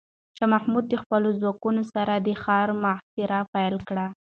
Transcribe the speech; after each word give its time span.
شاه 0.37 0.49
محمود 0.53 0.85
د 0.89 0.95
خپلو 1.01 1.29
ځواکونو 1.39 1.81
سره 1.93 2.13
د 2.17 2.27
ښار 2.43 2.69
محاصره 2.83 3.39
پیل 3.53 3.75
کړه. 3.87 4.05